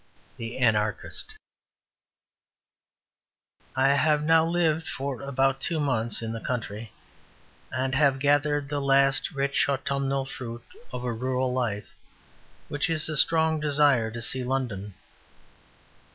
The 0.37 0.57
Anarchist 0.57 1.35
I 3.75 3.89
have 3.89 4.23
now 4.23 4.43
lived 4.43 4.87
for 4.87 5.21
about 5.21 5.61
two 5.61 5.79
months 5.79 6.23
in 6.23 6.31
the 6.31 6.39
country, 6.39 6.91
and 7.71 7.93
have 7.93 8.17
gathered 8.17 8.69
the 8.69 8.81
last 8.81 9.29
rich 9.29 9.69
autumnal 9.69 10.25
fruit 10.25 10.63
of 10.91 11.03
a 11.03 11.13
rural 11.13 11.53
life, 11.53 11.93
which 12.67 12.89
is 12.89 13.07
a 13.09 13.15
strong 13.15 13.59
desire 13.59 14.09
to 14.09 14.23
see 14.23 14.43
London. 14.43 14.95